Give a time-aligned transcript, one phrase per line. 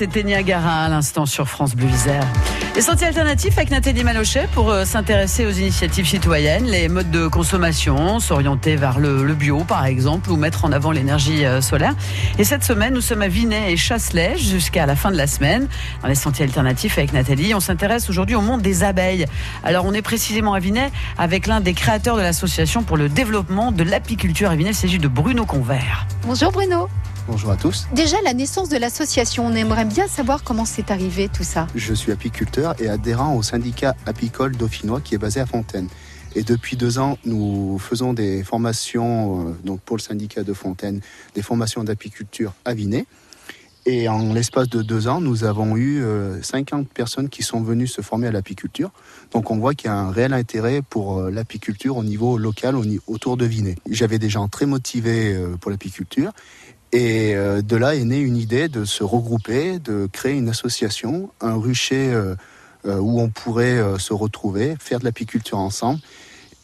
[0.00, 2.26] c'était Niagara à l'instant sur France Bleu Isère.
[2.74, 7.26] Les sentiers alternatifs avec Nathalie Malochet pour euh, s'intéresser aux initiatives citoyennes, les modes de
[7.26, 11.94] consommation, s'orienter vers le, bio par exemple ou mettre en avant l'énergie euh, solaire.
[12.38, 15.68] Et cette semaine, nous sommes à Vinay et Chasselet jusqu'à la fin de la semaine.
[16.00, 19.26] Dans les sentiers alternatifs avec Nathalie, on s'intéresse aujourd'hui au monde des abeilles.
[19.64, 23.70] Alors on est précisément à Vinay avec l'un des créateurs de l'association pour le développement
[23.70, 24.70] de l'apiculture à Vinay.
[24.70, 26.06] Il s'agit de Bruno Convert.
[26.22, 26.88] Bonjour Bruno.
[27.30, 27.86] Bonjour à tous.
[27.94, 31.68] Déjà, la naissance de l'association, on aimerait bien savoir comment c'est arrivé tout ça.
[31.76, 35.86] Je suis apiculteur et adhérent au syndicat apicole dauphinois qui est basé à Fontaine.
[36.34, 41.02] Et depuis deux ans, nous faisons des formations euh, donc pour le syndicat de Fontaine,
[41.36, 43.06] des formations d'apiculture à Vinay.
[43.86, 46.02] Et en l'espace de deux ans, nous avons eu
[46.42, 48.90] 50 euh, personnes qui sont venues se former à l'apiculture.
[49.30, 52.74] Donc on voit qu'il y a un réel intérêt pour euh, l'apiculture au niveau local,
[53.06, 53.76] autour de Vinay.
[53.88, 56.32] J'avais des gens très motivés pour l'apiculture
[56.92, 61.30] et euh, de là est née une idée de se regrouper, de créer une association,
[61.40, 62.34] un rucher euh,
[62.86, 66.00] euh, où on pourrait se retrouver, faire de l'apiculture ensemble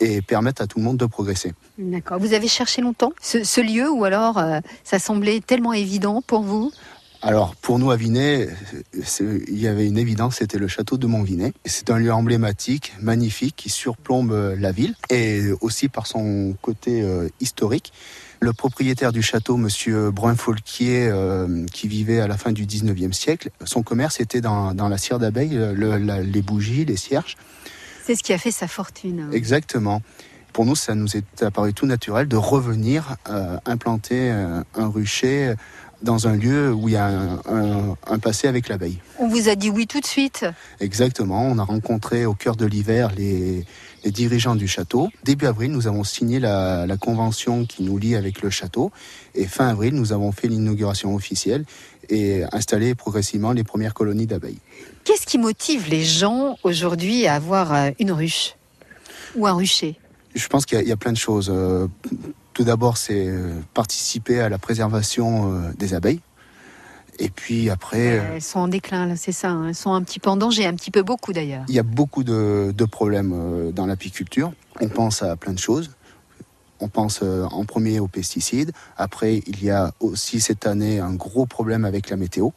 [0.01, 1.55] et permettre à tout le monde de progresser.
[1.79, 2.19] D'accord.
[2.19, 4.43] Vous avez cherché longtemps ce, lieu ou alors
[4.85, 6.73] ça semblait tellement évident pour vous?
[7.27, 8.49] Alors pour nous à Vinay,
[9.19, 11.53] il y avait une évidence, c'était le château de Montvinet.
[11.65, 17.05] C'est un lieu emblématique, magnifique, qui surplombe la ville et aussi par son côté
[17.41, 17.93] historique.
[18.41, 23.51] Le propriétaire du château, Monsieur Brun-Folquier, euh, qui vivait à la fin du 19e siècle,
[23.65, 27.37] son commerce était dans, la cire d'abeille, les bougies, les cierges.
[28.05, 29.31] C'est ce qui a fait sa fortune.
[29.33, 30.03] Exactement.
[30.53, 35.55] Pour nous, ça nous est apparu tout naturel de revenir euh, implanter euh, un rucher
[36.03, 37.09] dans un lieu où il y a
[37.47, 38.99] un, passé avec l'abeille.
[39.19, 40.45] On vous a dit oui tout de suite
[40.81, 41.47] Exactement.
[41.47, 43.65] On a rencontré au cœur de l'hiver les,
[44.05, 45.09] dirigeants du château.
[45.25, 48.93] Début avril, nous avons signé la, convention qui nous lie avec le château.
[49.35, 51.65] Et fin avril, nous avons fait l'inauguration officielle
[52.09, 54.61] et installé progressivement les premières colonies d'abeilles.
[55.05, 58.55] Qu'est-ce qui motive les gens aujourd'hui à avoir euh, une ruche
[59.35, 59.99] ou un rucher?
[60.35, 61.51] Je pense qu'il y, a plein de choses.
[62.57, 66.23] Tout d'abord, c'est euh, participer à la préservation euh, des abeilles.
[67.19, 68.19] Et puis après.
[68.19, 69.51] Euh, elles sont en déclin, c'est ça.
[69.51, 69.69] Hein.
[69.69, 71.67] Elles sont un petit peu en danger, un petit peu beaucoup d'ailleurs.
[71.69, 74.55] Il y a beaucoup de, problèmes dans l'apiculture.
[74.81, 75.91] On pense à plein de choses.
[76.81, 78.73] On pense en premier aux pesticides.
[78.97, 82.53] Après, il y a aussi cette année un gros problème avec la météo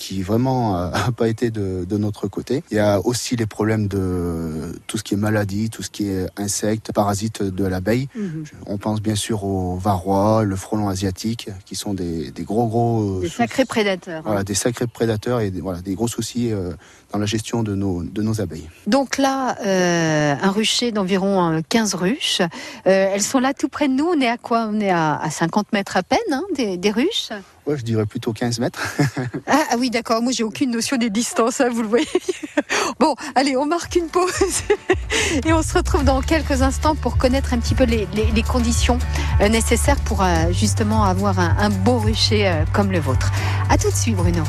[0.00, 2.64] qui vraiment n'a pas été de, notre côté.
[2.70, 6.08] Il y a aussi les problèmes de tout ce qui est maladie, tout ce qui
[6.08, 8.08] est insectes, parasites de l'abeille.
[8.16, 8.44] Mhm.
[8.66, 13.20] On pense bien sûr aux varrois, le frelon asiatique, qui sont des, gros gros...
[13.20, 14.22] Des sacrés prédateurs.
[14.24, 14.44] Voilà, hein.
[14.44, 16.72] des sacrés prédateurs et des, voilà, des gros soucis euh,
[17.12, 18.68] dans la gestion de nos, de nos abeilles.
[18.86, 22.40] Donc là, euh, un rucher d'environ 15 ruches.
[22.40, 24.06] Euh, elles sont là tout près de nous.
[24.06, 24.68] On est à quoi?
[24.72, 27.30] On est à, 50 mètres à peine hein, des, des ruches?
[27.66, 28.80] Ouais, je dirais plutôt 15 mètres.
[29.46, 30.22] Ah, ah, oui, d'accord.
[30.22, 32.06] Moi, j'ai aucune notion des distances, hein, vous le voyez.
[32.98, 34.62] Bon, allez, on marque une pause
[35.44, 38.06] et on se retrouve dans quelques instants pour connaître un petit peu les,
[38.42, 38.98] conditions
[39.40, 43.32] euh, nécessaires pour euh, justement avoir un, un beau rucher euh, comme le vôtre.
[43.68, 44.42] À tout de suite, Bruno.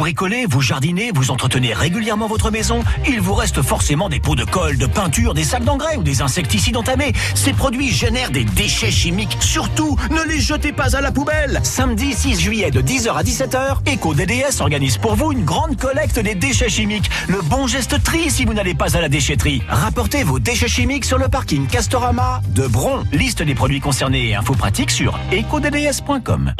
[0.00, 4.44] Bricolez, vous jardinez, vous entretenez régulièrement votre maison, il vous reste forcément des pots de
[4.44, 7.12] colle, de peinture, des sacs d'engrais ou des insecticides entamés.
[7.34, 9.36] Ces produits génèrent des déchets chimiques.
[9.40, 11.60] Surtout, ne les jetez pas à la poubelle.
[11.64, 16.34] Samedi 6 juillet de 10h à 17h, EcoDDS organise pour vous une grande collecte des
[16.34, 17.10] déchets chimiques.
[17.28, 19.62] Le bon geste tri si vous n'allez pas à la déchetterie.
[19.68, 23.04] Rapportez vos déchets chimiques sur le parking Castorama de Bron.
[23.12, 26.54] Liste des produits concernés et infos pratiques sur ecodds.com.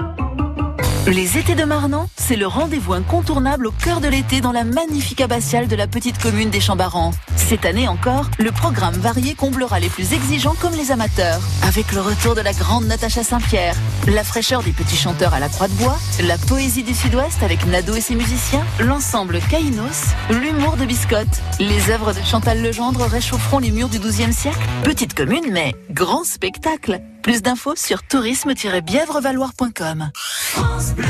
[1.06, 5.22] Les étés de Marnan, c'est le rendez-vous incontournable au cœur de l'été dans la magnifique
[5.22, 7.12] abbatiale de la petite commune des Chambarans.
[7.36, 12.02] Cette année encore, le programme varié comblera les plus exigeants comme les amateurs, avec le
[12.02, 13.74] retour de la grande Natacha Saint-Pierre,
[14.08, 17.66] la fraîcheur des petits chanteurs à la Croix de Bois, la poésie du Sud-Ouest avec
[17.66, 23.58] Nado et ses musiciens, l'ensemble Kainos, l'humour de Biscotte, les œuvres de Chantal Legendre réchaufferont
[23.58, 24.60] les murs du XIIe siècle.
[24.84, 27.00] Petite commune, mais grand spectacle.
[27.22, 30.10] Plus d'infos sur tourisme-bièvrevaloir.com.
[30.14, 31.06] France Bleu,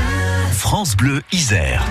[0.52, 1.84] France Bleu Isère.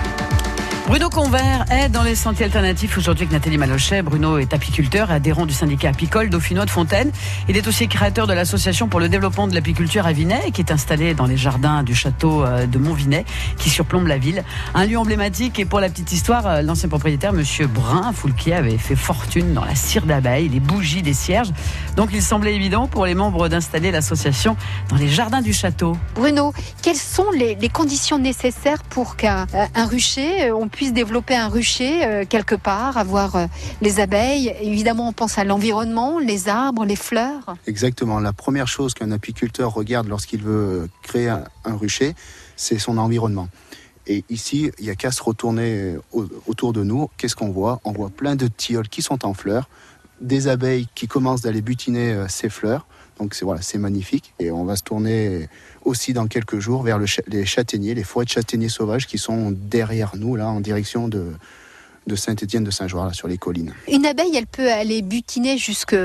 [0.90, 4.02] Bruno Convert est dans les sentiers alternatifs aujourd'hui avec Nathalie Malochet.
[4.02, 7.12] Bruno est apiculteur adhérent du syndicat apicole dauphinois de Fontaine.
[7.48, 10.72] Il est aussi créateur de l'association pour le développement de l'apiculture à Vinay, qui est
[10.72, 13.24] installée dans les jardins du château euh, de Montvinet,
[13.56, 14.42] qui surplombe la ville.
[14.74, 18.76] Un lieu emblématique et pour la petite histoire, euh, l'ancien propriétaire, Monsieur Brun Foulquier, avait
[18.76, 21.52] fait fortune dans la cire d'abeille, les bougies des cierges.
[21.94, 24.56] Donc il semblait évident pour les membres d'installer l'association
[24.88, 25.96] dans les jardins du château.
[26.16, 26.52] Bruno,
[26.82, 29.46] quelles sont les, conditions nécessaires pour qu'un
[29.88, 33.46] rucher, euh, on puisse puisse développer un rucher euh, quelque part, avoir euh,
[33.82, 34.56] les abeilles.
[34.62, 37.54] Évidemment, on pense à l'environnement, les arbres, les fleurs.
[37.66, 38.18] Exactement.
[38.18, 42.14] La première chose qu'un apiculteur regarde lorsqu'il veut créer un, rucher,
[42.56, 43.50] c'est son environnement.
[44.06, 47.10] Et ici, il n'y a qu'à se retourner au- autour de nous.
[47.18, 47.82] Qu'est-ce qu'on voit?
[47.84, 49.68] On voit plein de tilleuls qui sont en fleurs,
[50.22, 52.86] des abeilles qui commencent d'aller butiner euh, ces fleurs.
[53.20, 54.34] Donc c'est voilà, c'est magnifique.
[54.38, 55.48] Et on va se tourner
[55.84, 59.50] aussi dans quelques jours vers le les châtaigniers, les forêts de châtaigniers sauvages qui sont
[59.50, 61.32] derrière nous, là, en direction de,
[62.06, 63.74] de Saint-Étienne de Saint-Joire, sur les collines.
[63.88, 65.96] Une abeille, elle peut aller butiner jusque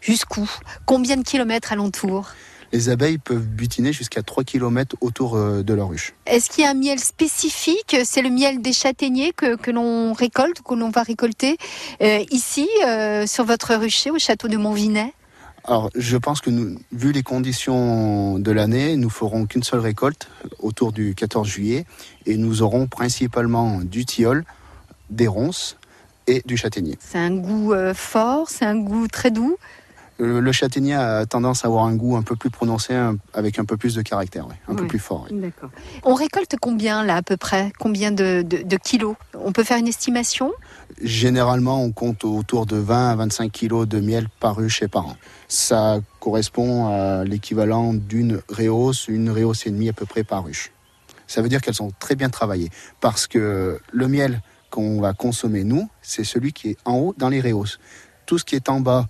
[0.00, 0.48] jusqu'où?
[0.86, 2.28] Combien de kilomètres alentour?
[2.72, 6.14] Les abeilles peuvent butiner jusqu'à 3 km autour euh, de leur ruche.
[6.24, 7.96] Est-ce qu'il y a un miel spécifique?
[8.04, 11.58] C'est le miel des châtaigniers que, que l'on récolte, que l'on va récolter
[12.00, 15.12] euh, ici, euh, sur votre rucher, au château de Montvinet?
[15.64, 20.28] Alors, je pense que nous, vu les conditions de l'année, nous ferons qu'une seule récolte
[20.58, 21.86] autour du 14 juillet
[22.26, 24.44] et nous aurons principalement du tilleul,
[25.10, 25.76] des ronces
[26.26, 26.98] et du châtaignier.
[27.00, 29.56] C'est un goût euh, fort, c'est un goût très doux.
[30.24, 32.94] Le châtaignier a tendance à avoir un goût un peu plus prononcé,
[33.34, 35.26] avec un peu plus de caractère, un peu plus fort.
[35.32, 35.70] D'accord.
[36.04, 37.72] On récolte combien là à peu près?
[37.80, 39.16] Combien de, de- de kilos?
[39.34, 40.52] On peut faire une estimation?
[41.02, 45.06] Généralement, on compte autour de 20 à 25 kilos de miel par ruche et par
[45.08, 45.16] an.
[45.48, 50.70] Ça correspond à l'équivalent d'une réhausse, une réhausse et demie à peu près par ruche.
[51.26, 52.70] Ça veut dire qu'elles sont très bien travaillées
[53.00, 54.40] parce que le miel
[54.70, 57.80] qu'on va consommer nous, c'est celui qui est en haut dans les réhausses.
[58.26, 59.06] Tout ce qui est en bas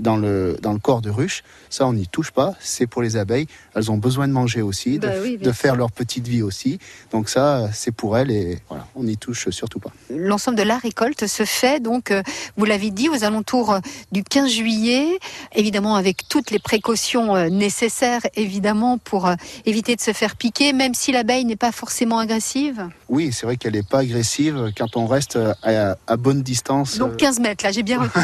[0.00, 3.16] dans le, dans le corps de ruche, ça on n'y touche pas, c'est pour les
[3.16, 3.46] abeilles.
[3.74, 6.78] Elles ont besoin de manger aussi, de, Bah oui, de faire leur petite vie aussi.
[7.12, 9.90] Donc ça, c'est pour elles et voilà, on n'y touche surtout pas.
[10.10, 12.22] L'ensemble de la récolte se fait donc, euh,
[12.56, 13.80] vous l'avez dit, aux alentours euh,
[14.12, 15.18] du 15 juillet,
[15.54, 19.30] évidemment avec toutes les précautions euh, nécessaires, évidemment, pour
[19.66, 22.88] éviter de se faire piquer, même si l'abeille n'est pas forcément agressive.
[23.08, 27.16] Oui, c'est vrai qu'elle n'est pas agressive quand on reste à, à bonne distance, Donc
[27.16, 28.22] 15 mètres, là, j'ai bien retenu.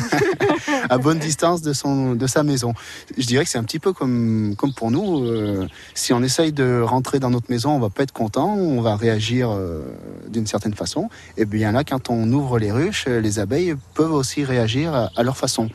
[0.89, 2.73] à bonne distance de, son, de sa maison.
[3.19, 5.25] Je dirais que c'est un petit peu comme, comme pour nous.
[5.25, 8.81] euh, si on essaye de rentrer dans notre maison, on va pas être content, on
[8.81, 9.83] va réagir euh,
[10.29, 11.09] d'une certaine façon.
[11.37, 15.23] Et bien là, quand on ouvre les ruches, les abeilles peuvent aussi réagir à, à
[15.23, 15.69] leur façon.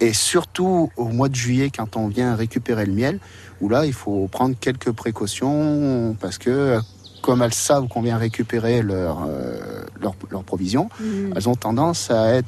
[0.00, 3.20] Et surtout au mois de juillet, quand on vient récupérer le miel,
[3.60, 6.78] où là, il faut prendre quelques précautions parce que
[7.20, 9.58] comme elles savent qu'on vient récupérer leur, euh,
[10.00, 10.88] leur, leur provision,
[11.34, 12.46] elles ont tendance à être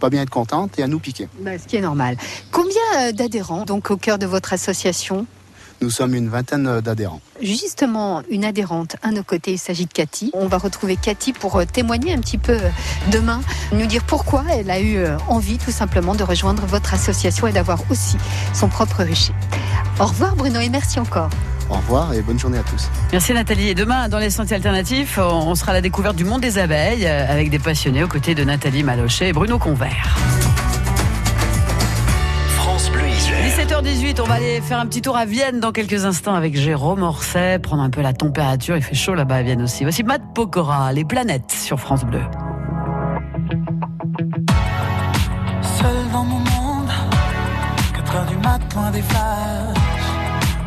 [0.00, 1.28] pas bien être contentes et à nous piquer.
[1.40, 2.16] Bah, ce qui est normal.
[2.50, 5.26] Combien euh, d'adhérents, donc, au cœur de votre association?
[5.80, 7.20] Nous sommes une vingtaine d'adhérents.
[7.40, 10.30] Justement, une adhérente à nos côtés, il s'agit de Cathy.
[10.34, 12.70] On va retrouver Cathy pour euh, témoigner un petit peu euh,
[13.12, 13.40] demain,
[13.72, 17.52] nous dire pourquoi elle a eu euh, envie tout simplement de rejoindre votre association et
[17.52, 18.16] d'avoir aussi
[18.54, 19.32] son propre rucher.
[20.00, 21.30] Au revoir Bruno et merci encore.
[21.70, 22.88] Au revoir et bonne journée à tous.
[23.12, 23.68] Merci Nathalie.
[23.68, 27.06] Et demain, dans les sentiers alternatifs, on sera à la découverte du monde des abeilles
[27.06, 30.16] euh, avec des passionnés aux côtés de Nathalie Malochet et Bruno Convert.
[32.56, 33.66] France Bleu Isère.
[33.66, 37.02] 17h18, on va aller faire un petit tour à Vienne dans quelques instants avec Jérôme
[37.02, 38.76] Orsay, prendre un peu la température.
[38.76, 39.82] Il fait chaud là-bas à Vienne aussi.
[39.84, 42.22] Voici Matt Pokora, les planètes sur France Bleu.
[45.60, 46.90] Seul dans mon monde,
[47.94, 49.97] 4 heures du mat, loin des flashs.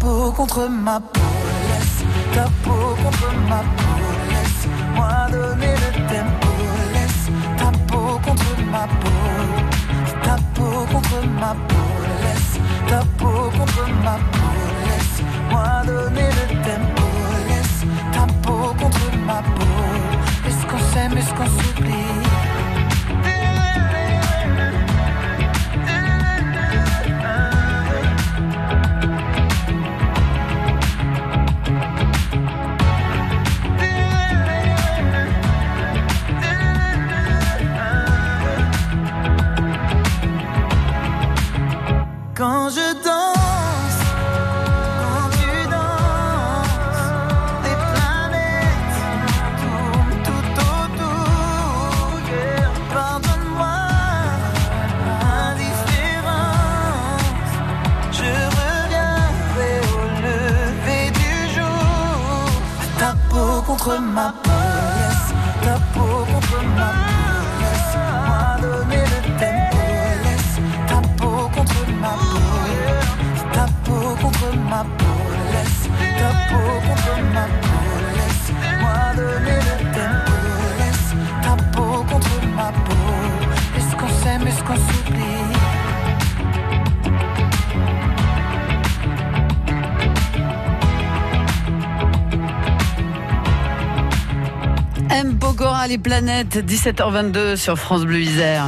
[0.00, 1.20] contre ma peau,
[1.68, 2.04] laisse
[2.34, 6.48] ta peau contre ma peau, laisse-moi donner le tempo,
[6.94, 7.30] laisse.
[7.58, 9.10] Ta peau contre ma peau,
[10.22, 11.90] ta peau contre ma peau,
[12.22, 13.29] laisse ta peau
[95.50, 95.56] M.
[95.56, 98.66] Bogora, les planètes, 17h22 sur France Bleu Isère.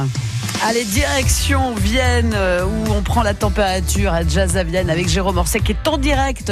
[0.63, 5.37] Allez, direction Vienne, euh, où on prend la température à Jazz à Vienne avec Jérôme
[5.37, 6.51] Orsay qui est en direct.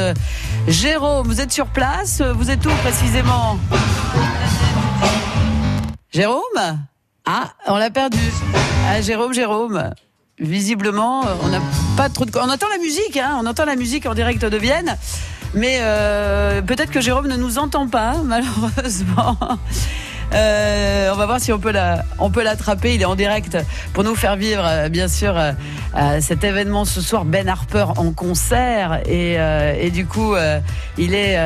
[0.68, 3.58] Jérôme, vous êtes sur place Vous êtes où précisément?
[6.14, 6.80] Jérôme?
[7.26, 8.20] Ah, on l'a perdu.
[8.88, 9.92] Ah, Jérôme, Jérôme.
[10.40, 11.62] Visiblement, euh, on n'a
[11.98, 12.32] pas trop de.
[12.38, 14.96] On entend la musique, hein, on entend la musique en direct de Vienne.
[15.54, 19.38] Mais euh, peut-être que Jérôme ne nous entend pas, malheureusement.
[20.34, 22.04] Euh, on va voir si on peut la,
[22.44, 22.96] l'attraper.
[22.96, 23.58] Il est en direct
[23.94, 25.52] pour nous faire vivre, euh, bien sûr, euh,
[26.22, 27.26] cet événement ce soir.
[27.26, 30.36] Ben Harper en concert et, et du coup,
[30.98, 31.38] il est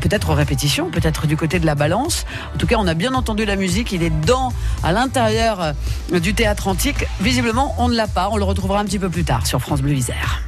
[0.00, 2.24] peut-être en répétition, peut-être du côté de la balance.
[2.54, 3.92] En tout cas, on a bien entendu la musique.
[3.92, 5.74] Il est dans, à l'intérieur
[6.10, 7.06] du théâtre antique.
[7.20, 8.28] Visiblement, on ne l'a pas.
[8.32, 10.42] On le retrouvera un petit peu plus tard sur France Bleu Isère.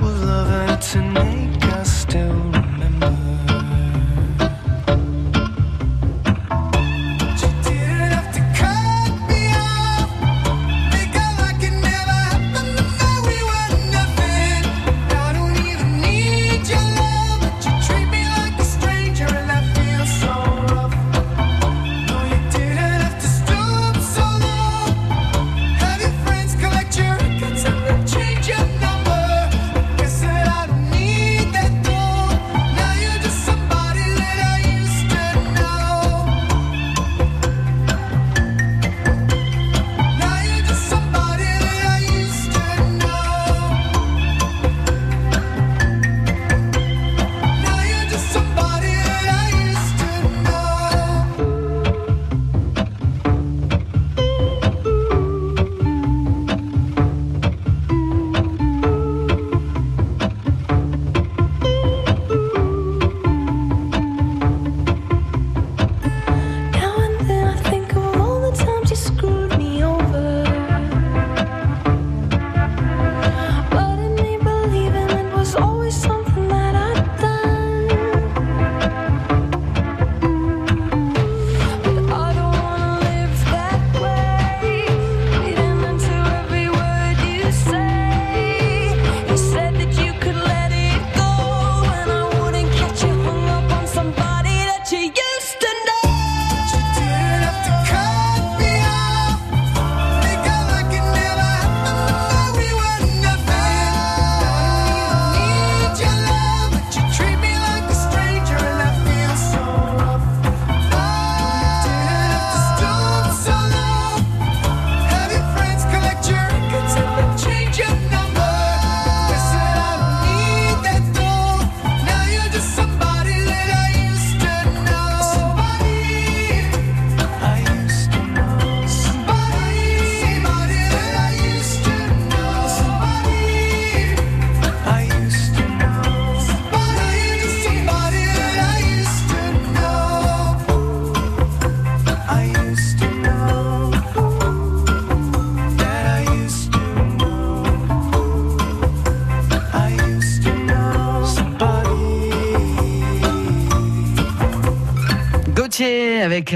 [0.00, 2.55] was love to make us still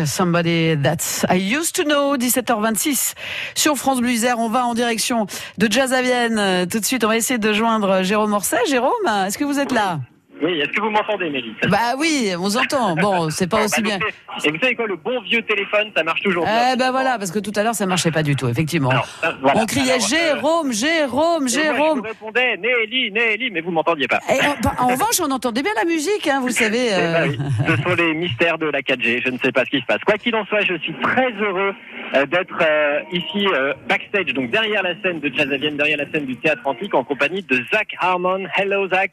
[0.06, 3.14] Somebody That I Used to Know, 17h26
[3.54, 4.10] sur France Bleu.
[4.36, 5.26] On va en direction
[5.58, 6.66] de Jazz à Vienne.
[6.69, 8.58] Tout de suite, on va essayer de joindre Jérôme Orsay.
[8.69, 8.90] Jérôme,
[9.26, 10.00] est-ce que vous êtes là?
[10.43, 11.55] Oui, est-ce que vous m'entendez, Mélie?
[11.69, 12.95] Bah oui, on vous entend.
[12.97, 13.99] Bon, c'est pas Bon, aussi bah, bien.
[14.39, 16.71] c'est- Et vous savez quoi, le bon vieux téléphone, ça marche toujours bien.
[16.73, 18.89] Eh ben voilà, parce que tout à l'heure ça marchait pas du tout, effectivement.
[18.91, 19.61] Alors, ça, voilà.
[19.61, 21.99] On criait Alors, euh, Jérôme, Jérôme, et moi, je Jérôme.
[21.99, 24.21] vous répondais Nelly, Nelly, mais vous m'entendiez pas.
[24.31, 26.87] Et en, bah, en revanche, on entendait bien la musique, hein, vous savez.
[26.89, 27.39] Eh euh, ben oui,
[27.76, 29.23] ce sont les mystères de la 4G.
[29.25, 30.00] Je ne sais pas ce qui se passe.
[30.07, 31.75] Quoi qu'il en soit, je suis très heureux
[32.15, 35.99] euh, d'être euh, ici euh, backstage, donc derrière la scène de Jazz à Vienne, derrière
[35.99, 38.45] la scène du Théâtre Antique, en compagnie de Zach Harmon.
[38.57, 39.11] Hello, Zach.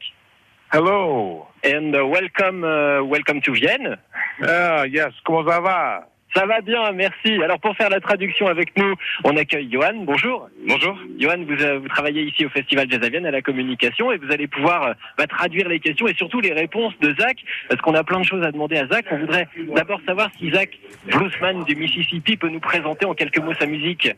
[0.70, 1.46] Hello.
[1.64, 3.96] And uh, welcome, uh, welcome to Vienne.
[4.42, 5.14] Ah, yes.
[5.24, 6.06] Comment ça va?
[6.34, 7.42] Ça va bien, merci.
[7.42, 10.04] Alors pour faire la traduction avec nous, on accueille Johan.
[10.04, 10.50] Bonjour.
[10.68, 10.98] Bonjour.
[11.18, 14.18] Johan, vous, euh, vous travaillez ici au Festival Jazz à Vienne à la communication et
[14.18, 17.38] vous allez pouvoir euh, bah, traduire les questions et surtout les réponses de Zach
[17.70, 19.06] parce qu'on a plein de choses à demander à Zach.
[19.10, 20.68] On voudrait d'abord savoir si Zach,
[21.06, 24.14] bluesman du Mississippi, peut nous présenter en quelques mots sa musique.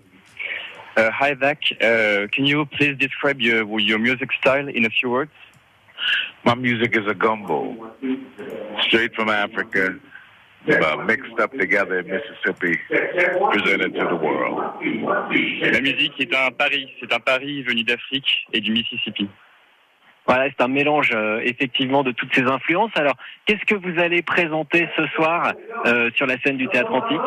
[0.98, 1.58] Uh, hi, Zach.
[1.80, 5.30] Uh, can you please describe your, your music style in a few words?
[6.44, 7.92] My music is a gumbo,
[8.82, 9.94] straight from Africa,
[10.68, 12.78] uh, mixed up together in Mississippi,
[13.52, 14.58] presented to the world.
[15.72, 16.88] La musique est un pari.
[17.00, 19.28] C'est un pari venu d'Afrique et du Mississippi.
[20.26, 22.92] Voilà, c'est un mélange euh, effectivement de toutes ces influences.
[22.94, 25.54] Alors, qu'est-ce que vous allez présenter ce soir
[25.86, 27.20] euh, sur la scène du Théâtre Antique?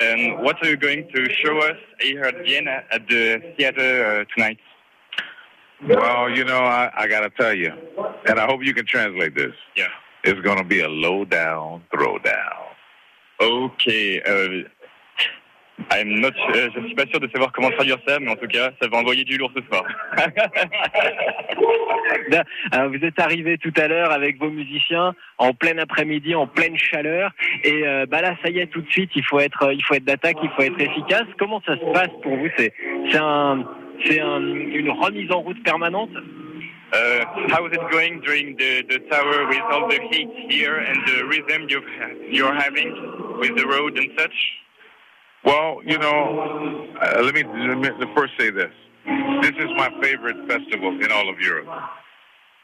[0.00, 1.76] Um, what are you going to show us?
[2.00, 4.58] Here at Vienna at the theater uh, tonight?
[5.86, 7.72] Well, you know, I, I got to tell you,
[8.26, 9.54] and I hope you can translate this.
[9.76, 9.86] Yeah.
[10.24, 12.64] It's going to be a low down throwdown.
[13.40, 13.86] Ok.
[13.88, 14.64] euh,
[15.90, 18.48] I'm not, euh, je suis pas sûr de savoir comment traduire ça, mais en tout
[18.48, 19.84] cas, ça va envoyer du lourd ce soir.
[22.74, 26.76] Euh, vous êtes arrivé tout à l'heure avec vos musiciens en plein après-midi, en pleine
[26.76, 27.30] chaleur,
[27.64, 29.94] et euh, bah là, ça y est, tout de suite, il faut être, il faut
[29.94, 31.26] être d'attaque, il faut être efficace.
[31.38, 32.48] Comment ça se passe pour vous?
[32.56, 32.72] C'est,
[33.10, 33.64] c'est un,
[34.04, 34.40] c'est un-
[34.80, 36.10] une remise en route permanente.
[36.90, 40.96] Uh, how is it going during the, the tower with all the heat here and
[41.06, 41.84] the rhythm you've,
[42.30, 44.32] you're having with the road and such?
[45.44, 48.72] Well, you know, uh, let me let me first say this.
[49.42, 51.68] This is my favorite festival in all of Europe.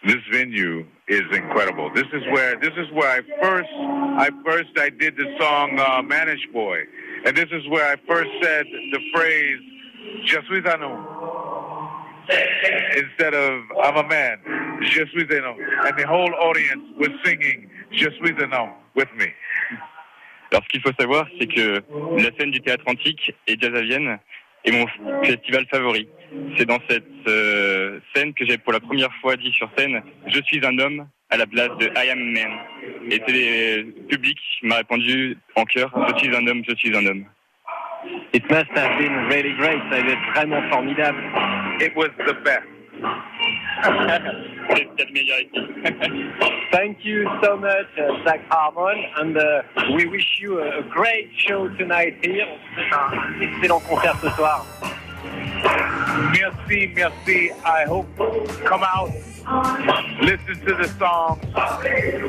[0.05, 1.90] This venue is incredible.
[1.94, 6.03] This is where this is where I first I first I did the song uh,
[6.03, 6.81] "Manish Boy,"
[7.27, 9.61] and this is where I first said the phrase
[10.24, 11.06] "Je suis un homme"
[12.96, 14.38] instead of "I'm a man."
[14.80, 19.08] Je suis un homme, and the whole audience was singing "Je suis un homme" with
[19.16, 19.26] me.
[20.50, 21.82] Alors, ce qu'il faut savoir, c'est que
[22.16, 24.18] la scène du théâtre antique et Jazz à Vienne
[24.64, 24.86] est mon
[25.24, 26.08] festival favori.
[26.56, 30.40] C'est dans cette euh, scène que j'ai pour la première fois dit sur scène «Je
[30.42, 32.58] suis un homme» à la place de «I am a man».
[33.10, 37.04] Et c'est le public m'a répondu en chœur «Je suis un homme, je suis un
[37.04, 37.24] homme
[38.32, 39.80] It must have been really great.
[39.90, 41.22] Ça être vraiment formidable.
[41.80, 42.66] It was the best.».
[44.74, 45.38] C'est peut-être meilleur.
[46.72, 49.62] Thank you so much, uh, Zach Harmon, and uh,
[49.94, 52.46] we wish you a, a great show tonight here.
[52.92, 54.66] Un excellent concert ce soir.
[56.32, 57.50] Merci, merci.
[57.64, 58.06] I hope
[58.64, 59.10] come out,
[60.20, 61.38] listen to the song,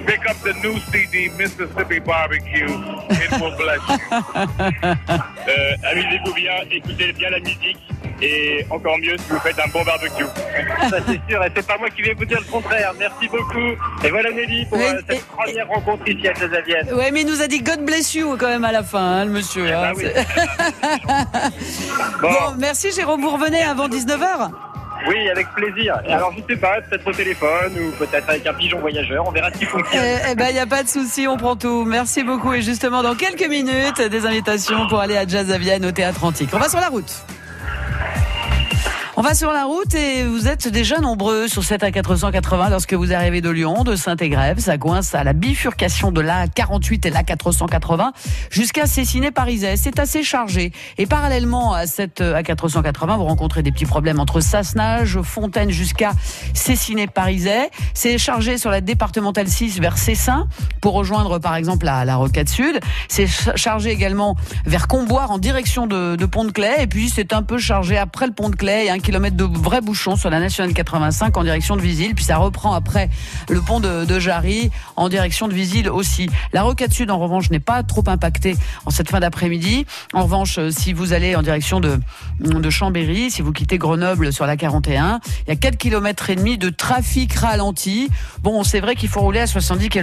[0.05, 2.67] pick up the new CD, Mississippi Barbecue.
[3.09, 3.97] It will bless you.
[5.47, 7.77] Euh, Amusez-vous bien, écoutez bien la musique
[8.19, 10.25] et encore mieux si vous faites un bon barbecue.
[10.89, 12.91] Ça c'est sûr, et c'est pas moi qui vais vous dire le contraire.
[12.97, 13.75] Merci beaucoup.
[14.03, 16.91] Et voilà Nelly pour Oui, euh, cette et- première rencontre ici à Jazavienne.
[16.95, 19.25] Ouais, mais il nous a dit God bless you quand même à la fin, hein,
[19.25, 19.67] le monsieur.
[19.71, 20.05] hein, bah oui.
[20.11, 20.25] c'est-
[22.21, 22.27] Bon.
[22.29, 24.49] bon, merci Jérôme, vous revenez avant 19h
[25.07, 25.95] Oui, avec plaisir.
[26.07, 29.27] Alors je sais pas, peut-être au téléphone ou peut-être avec un pigeon voyageur.
[29.27, 30.01] On verra ce qui fonctionne.
[30.03, 31.85] Eh, eh ben, il n'y a pas de souci, on prend tout.
[31.85, 32.53] Merci beaucoup.
[32.53, 36.49] Et justement, dans quelques minutes, des invitations pour aller à Jazz à au Théâtre Antique.
[36.53, 37.25] On va sur la route.
[39.17, 42.93] On va sur la route et vous êtes déjà nombreux sur 7 à 480 lorsque
[42.93, 44.59] vous arrivez de Lyon, de Saint-Égrève.
[44.59, 48.11] Ça coince à la bifurcation de la 48 et la 480
[48.49, 49.77] jusqu'à Cessiné-Parisais.
[49.77, 50.73] C'est assez chargé.
[50.97, 56.11] Et parallèlement à cette à 480, vous rencontrez des petits problèmes entre Sassenage, Fontaine jusqu'à
[56.53, 57.69] Cessiné-Parisais.
[57.93, 60.45] C'est chargé sur la départementale 6 vers Cessin
[60.81, 62.81] pour rejoindre par exemple la, la Rocade Sud.
[63.07, 66.75] C'est ch- chargé également vers Comboire en direction de, de Pont-de-Clay.
[66.81, 68.89] Et puis c'est un peu chargé après le Pont-de-Clay.
[69.05, 72.15] Kilomètre de vrais bouchons sur la nationale 85 en direction de Visil.
[72.15, 73.11] Puis ça reprend après
[73.49, 76.27] le pont de, de Jarry en direction de Visil aussi.
[76.53, 78.55] La Rocade Sud en revanche n'est pas trop impactée
[78.87, 79.85] en cette fin d'après-midi.
[80.13, 81.99] En revanche, euh, si vous allez en direction de,
[82.39, 86.35] de Chambéry, si vous quittez Grenoble sur la 41, il y a 4 km et
[86.35, 88.09] demi de trafic ralenti.
[88.41, 90.01] Bon, c'est vrai qu'il faut rouler à 70 km